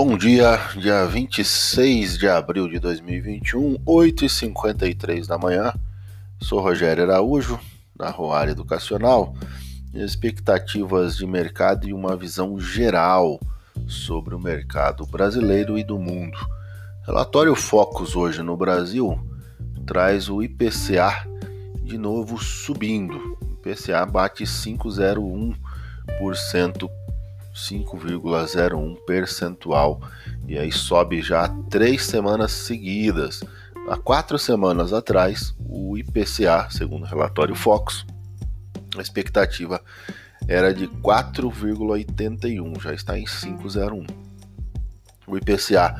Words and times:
Bom 0.00 0.16
dia, 0.16 0.60
dia 0.76 1.04
26 1.06 2.18
de 2.18 2.28
abril 2.28 2.68
de 2.68 2.78
2021, 2.78 3.78
8h53 3.78 5.26
da 5.26 5.36
manhã. 5.36 5.72
Sou 6.40 6.60
Rogério 6.60 7.02
Araújo, 7.02 7.58
da 7.96 8.08
Roar 8.08 8.48
Educacional. 8.48 9.34
Expectativas 9.92 11.16
de 11.16 11.26
mercado 11.26 11.88
e 11.88 11.92
uma 11.92 12.16
visão 12.16 12.60
geral 12.60 13.40
sobre 13.88 14.36
o 14.36 14.38
mercado 14.38 15.04
brasileiro 15.04 15.76
e 15.76 15.82
do 15.82 15.98
mundo. 15.98 16.38
Relatório 17.04 17.56
Focus 17.56 18.14
hoje 18.14 18.40
no 18.40 18.56
Brasil 18.56 19.18
traz 19.84 20.28
o 20.28 20.40
IPCA 20.40 21.26
de 21.82 21.98
novo 21.98 22.38
subindo. 22.38 23.36
IPCA 23.58 24.06
bate 24.06 24.44
5,01% 24.44 26.88
5,01 27.58 28.96
percentual 29.04 30.00
e 30.46 30.56
aí 30.58 30.70
sobe 30.70 31.20
já 31.20 31.48
três 31.68 32.04
semanas 32.04 32.52
seguidas. 32.52 33.42
Há 33.88 33.96
quatro 33.96 34.38
semanas 34.38 34.92
atrás, 34.92 35.54
o 35.58 35.96
IPCA, 35.96 36.68
segundo 36.70 37.02
o 37.02 37.08
relatório 37.08 37.54
Fox, 37.54 38.06
a 38.96 39.00
expectativa 39.02 39.82
era 40.46 40.72
de 40.72 40.86
4,81, 40.86 42.80
já 42.80 42.94
está 42.94 43.18
em 43.18 43.24
5,01. 43.24 44.08
O 45.26 45.36
IPCA 45.36 45.94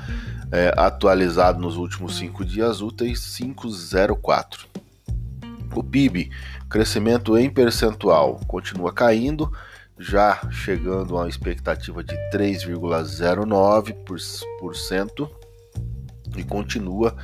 é, 0.53 0.73
atualizado 0.77 1.61
nos 1.61 1.77
últimos 1.77 2.17
cinco 2.17 2.45
dias 2.45 2.81
úteis, 2.81 3.21
5,04. 3.21 4.67
O 5.75 5.83
PIB, 5.83 6.31
crescimento 6.69 7.37
em 7.37 7.51
percentual, 7.51 8.41
continua 8.47 8.93
caindo, 8.93 9.53
já 9.99 10.41
chegando 10.51 11.17
a 11.17 11.23
uma 11.23 11.29
expectativa 11.29 12.05
de 12.05 12.15
3,09% 12.31 15.29
e 16.37 16.45
continua 16.45 17.17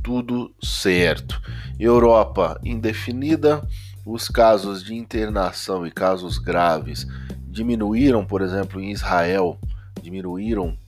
tudo 0.03 0.55
certo. 0.63 1.39
Europa 1.79 2.59
indefinida, 2.65 3.63
os 4.05 4.29
casos 4.29 4.83
de 4.83 4.95
internação 4.95 5.87
e 5.87 5.91
casos 5.91 6.39
graves 6.39 7.07
diminuíram, 7.49 8.25
por 8.25 8.41
exemplo, 8.41 8.81
em 8.81 8.91
Israel, 8.91 9.61
diminuíram 10.01 10.79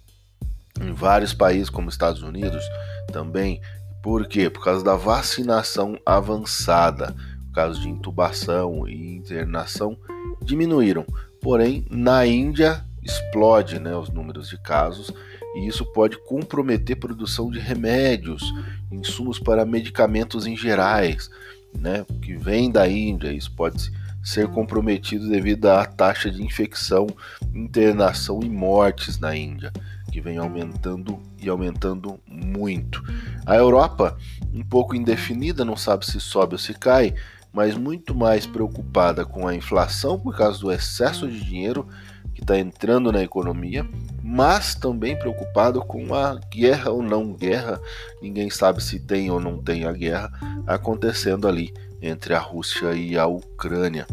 em 0.80 0.92
vários 0.92 1.32
países 1.32 1.70
como 1.70 1.88
Estados 1.88 2.22
Unidos, 2.22 2.64
também. 3.12 3.60
Por 4.02 4.26
quê? 4.26 4.48
Por 4.48 4.64
causa 4.64 4.84
da 4.84 4.94
vacinação 4.94 5.98
avançada. 6.04 7.14
Casos 7.52 7.80
de 7.80 7.88
intubação 7.88 8.86
e 8.86 9.16
internação 9.16 9.98
diminuíram. 10.42 11.04
Porém, 11.42 11.84
na 11.90 12.26
Índia 12.26 12.84
explode 13.02 13.78
né, 13.78 13.96
os 13.96 14.08
números 14.10 14.48
de 14.48 14.58
casos 14.58 15.12
e 15.56 15.66
isso 15.66 15.84
pode 15.92 16.18
comprometer 16.24 16.96
a 16.96 17.00
produção 17.00 17.50
de 17.50 17.58
remédios, 17.58 18.52
insumos 18.92 19.38
para 19.38 19.64
medicamentos 19.64 20.46
em 20.46 20.56
gerais, 20.56 21.30
né, 21.76 22.04
que 22.22 22.36
vem 22.36 22.70
da 22.70 22.88
Índia. 22.88 23.32
Isso 23.32 23.50
pode 23.56 23.90
ser 24.22 24.46
comprometido 24.48 25.28
devido 25.28 25.66
à 25.66 25.84
taxa 25.84 26.30
de 26.30 26.42
infecção, 26.42 27.06
internação 27.54 28.40
e 28.42 28.48
mortes 28.48 29.18
na 29.18 29.34
Índia 29.34 29.72
que 30.10 30.20
vem 30.20 30.38
aumentando 30.38 31.20
e 31.40 31.48
aumentando 31.48 32.18
muito. 32.26 33.02
A 33.46 33.56
Europa, 33.56 34.16
um 34.52 34.64
pouco 34.64 34.96
indefinida, 34.96 35.64
não 35.64 35.76
sabe 35.76 36.06
se 36.06 36.20
sobe 36.20 36.54
ou 36.54 36.58
se 36.58 36.74
cai, 36.74 37.14
mas 37.52 37.76
muito 37.76 38.14
mais 38.14 38.46
preocupada 38.46 39.24
com 39.24 39.46
a 39.46 39.54
inflação 39.54 40.18
por 40.18 40.36
causa 40.36 40.58
do 40.60 40.72
excesso 40.72 41.28
de 41.28 41.42
dinheiro 41.44 41.86
que 42.34 42.42
está 42.42 42.56
entrando 42.56 43.10
na 43.10 43.22
economia, 43.22 43.84
mas 44.22 44.74
também 44.74 45.18
preocupado 45.18 45.80
com 45.80 46.14
a 46.14 46.38
guerra 46.52 46.90
ou 46.90 47.02
não 47.02 47.32
guerra, 47.32 47.80
ninguém 48.22 48.48
sabe 48.48 48.82
se 48.82 49.00
tem 49.00 49.28
ou 49.30 49.40
não 49.40 49.58
tem 49.58 49.84
a 49.84 49.92
guerra 49.92 50.30
acontecendo 50.64 51.48
ali 51.48 51.74
entre 52.00 52.34
a 52.34 52.38
Rússia 52.38 52.92
e 52.92 53.18
a 53.18 53.26
Ucrânia, 53.26 54.06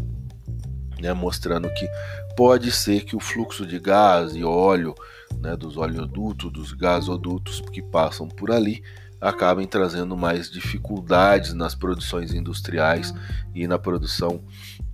né, 1.00 1.12
mostrando 1.12 1.68
que 1.74 1.88
pode 2.36 2.72
ser 2.72 3.04
que 3.04 3.14
o 3.14 3.20
fluxo 3.20 3.64
de 3.64 3.78
gás 3.78 4.34
e 4.34 4.42
óleo 4.42 4.94
né, 5.40 5.56
dos 5.56 5.76
oleodutos, 5.76 6.52
dos 6.52 6.72
gasodutos 6.72 7.60
que 7.60 7.82
passam 7.82 8.28
por 8.28 8.50
ali, 8.50 8.82
acabem 9.20 9.66
trazendo 9.66 10.16
mais 10.16 10.50
dificuldades 10.50 11.54
nas 11.54 11.74
produções 11.74 12.32
industriais 12.34 13.14
e 13.54 13.66
na 13.66 13.78
produção 13.78 14.42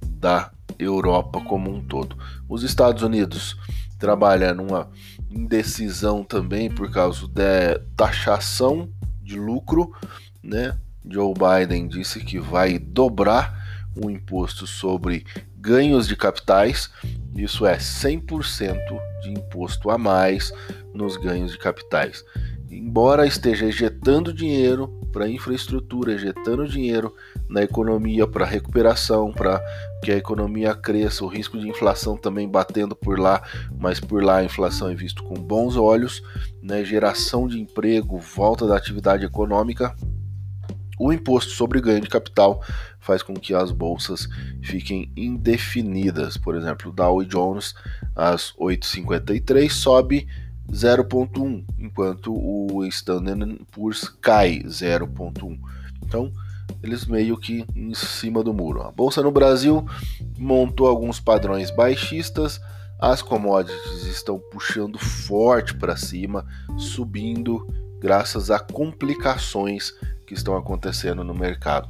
da 0.07 0.51
Europa 0.79 1.41
como 1.41 1.71
um 1.71 1.83
todo. 1.83 2.17
Os 2.49 2.63
Estados 2.63 3.03
Unidos 3.03 3.57
trabalham 3.99 4.55
numa 4.55 4.89
indecisão 5.31 6.25
também 6.25 6.71
por 6.71 6.91
causa 6.91 7.27
da 7.29 7.81
taxação 7.97 8.89
de 9.23 9.39
lucro, 9.39 9.93
né? 10.43 10.77
Joe 11.09 11.35
Biden 11.35 11.89
disse 11.89 12.21
que 12.21 12.39
vai 12.39 12.79
dobrar 12.79 13.61
o 13.97 14.11
imposto 14.11 14.67
sobre 14.67 15.25
ganhos 15.57 16.07
de 16.07 16.17
capitais, 16.17 16.91
isso 17.37 17.65
é 17.67 17.77
100% 17.77 18.77
de 19.23 19.31
imposto 19.31 19.91
a 19.91 19.97
mais 19.97 20.53
nos 20.93 21.17
ganhos 21.17 21.53
de 21.53 21.59
capitais. 21.59 22.25
Embora 22.71 23.27
esteja 23.27 23.67
injetando 23.67 24.33
dinheiro 24.33 24.89
para 25.13 25.29
infraestrutura, 25.29 26.15
injetando 26.15 26.67
dinheiro 26.67 27.15
na 27.49 27.63
economia 27.63 28.27
para 28.27 28.47
recuperação, 28.47 29.31
para 29.31 29.63
que 30.03 30.11
a 30.11 30.17
economia 30.17 30.75
cresça, 30.75 31.23
o 31.23 31.29
risco 31.29 31.59
de 31.59 31.69
inflação 31.69 32.17
também 32.17 32.49
batendo 32.49 32.97
por 32.97 33.19
lá, 33.19 33.43
mas 33.79 34.01
por 34.01 34.25
lá 34.25 34.39
a 34.39 34.45
inflação 34.45 34.89
é 34.89 34.95
visto 34.95 35.23
com 35.23 35.35
bons 35.35 35.77
olhos, 35.77 36.23
né? 36.63 36.83
geração 36.83 37.47
de 37.47 37.61
emprego, 37.61 38.19
volta 38.19 38.67
da 38.67 38.77
atividade 38.77 39.25
econômica, 39.25 39.95
o 41.03 41.13
imposto 41.13 41.53
sobre 41.53 41.81
ganho 41.81 42.01
de 42.01 42.09
capital 42.09 42.63
faz 43.01 43.23
com 43.23 43.35
que 43.35 43.53
as 43.53 43.73
bolsas 43.73 44.29
fiquem 44.63 45.11
indefinidas. 45.17 46.37
Por 46.37 46.55
exemplo, 46.55 46.91
o 46.91 46.95
Dow 46.95 47.25
Jones 47.25 47.75
às 48.15 48.53
8,53 48.53 49.69
sobe 49.69 50.29
0,1, 50.71 51.65
enquanto 51.77 52.33
o 52.33 52.85
Standard 52.87 53.61
Poor's 53.73 54.09
cai 54.21 54.63
0,1. 54.63 55.59
Então, 56.05 56.33
eles 56.81 57.05
meio 57.05 57.37
que 57.37 57.67
em 57.75 57.93
cima 57.95 58.43
do 58.45 58.55
muro. 58.55 58.83
A 58.83 58.93
bolsa 58.93 59.21
no 59.23 59.33
Brasil 59.33 59.85
montou 60.39 60.87
alguns 60.87 61.19
padrões 61.19 61.73
baixistas, 61.73 62.61
as 63.01 63.21
commodities 63.21 64.07
estão 64.07 64.39
puxando 64.39 64.99
forte 64.99 65.75
para 65.75 65.97
cima, 65.97 66.47
subindo 66.79 67.67
graças 67.99 68.51
a 68.51 68.61
complicações 68.61 69.93
que 70.33 70.39
estão 70.39 70.57
acontecendo 70.57 71.23
no 71.23 71.35
mercado. 71.35 71.89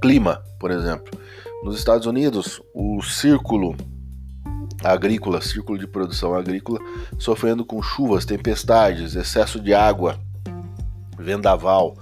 Clima, 0.00 0.40
por 0.60 0.70
exemplo. 0.70 1.12
Nos 1.64 1.76
Estados 1.76 2.06
Unidos, 2.06 2.62
o 2.72 3.02
círculo 3.02 3.76
agrícola, 4.84 5.40
círculo 5.40 5.76
de 5.76 5.88
produção 5.88 6.34
agrícola, 6.34 6.78
sofrendo 7.18 7.64
com 7.64 7.82
chuvas, 7.82 8.24
tempestades, 8.24 9.16
excesso 9.16 9.60
de 9.60 9.74
água, 9.74 10.18
vendaval, 11.18 11.96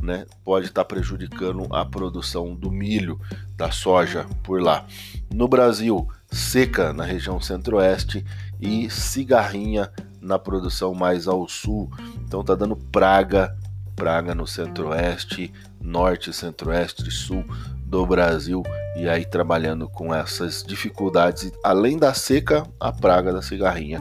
né, 0.00 0.26
pode 0.44 0.66
estar 0.66 0.84
prejudicando 0.84 1.66
a 1.74 1.84
produção 1.84 2.54
do 2.54 2.70
milho, 2.70 3.20
da 3.56 3.70
soja 3.70 4.26
por 4.42 4.62
lá. 4.62 4.86
No 5.32 5.48
Brasil, 5.48 6.08
seca 6.30 6.92
na 6.92 7.04
região 7.04 7.40
centro-oeste 7.40 8.24
e 8.60 8.88
cigarrinha 8.90 9.90
na 10.20 10.38
produção 10.38 10.94
mais 10.94 11.26
ao 11.28 11.48
sul. 11.48 11.90
Então 12.26 12.42
tá 12.42 12.54
dando 12.54 12.76
praga, 12.76 13.56
praga 13.94 14.34
no 14.34 14.46
centro-oeste, 14.46 15.52
norte, 15.80 16.32
centro-oeste 16.32 17.08
e 17.08 17.12
sul 17.12 17.44
do 17.84 18.04
Brasil 18.06 18.62
e 18.96 19.08
aí 19.08 19.24
trabalhando 19.24 19.88
com 19.88 20.14
essas 20.14 20.62
dificuldades, 20.62 21.52
além 21.62 21.98
da 21.98 22.14
seca, 22.14 22.64
a 22.78 22.92
praga 22.92 23.32
da 23.32 23.42
cigarrinha, 23.42 24.00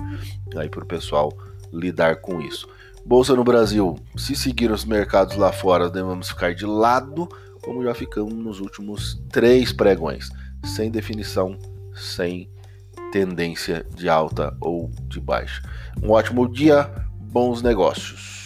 aí 0.56 0.70
para 0.70 0.84
o 0.84 0.88
pessoal 0.88 1.32
lidar 1.72 2.18
com 2.18 2.42
isso. 2.42 2.68
Bolsa 3.06 3.36
no 3.36 3.44
Brasil, 3.44 3.98
se 4.16 4.36
seguir 4.36 4.72
os 4.72 4.86
mercados 4.86 5.36
lá 5.36 5.52
fora, 5.52 5.90
devemos 5.90 6.30
ficar 6.30 6.54
de 6.54 6.66
lado, 6.66 7.28
como 7.62 7.84
já 7.84 7.94
ficamos 7.94 8.34
nos 8.34 8.60
últimos 8.60 9.22
três 9.30 9.74
pregões, 9.74 10.30
sem 10.64 10.90
definição, 10.90 11.58
sem 11.94 12.50
tendência 13.12 13.86
de 13.94 14.08
alta 14.08 14.56
ou 14.62 14.90
de 15.08 15.20
baixa. 15.20 15.62
Um 16.02 16.12
ótimo 16.12 16.48
dia, 16.48 16.90
bons 17.20 17.62
negócios. 17.62 18.43